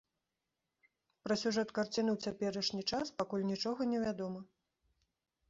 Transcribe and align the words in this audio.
Пра 1.27 1.33
сюжэт 1.41 1.69
карціны 1.79 2.11
ў 2.15 2.31
цяперашні 2.31 2.83
час 2.93 3.13
пакуль 3.21 3.47
нічога 3.53 3.81
не 3.93 3.99
вядома. 4.07 4.41